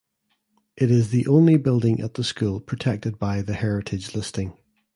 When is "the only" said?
1.09-1.57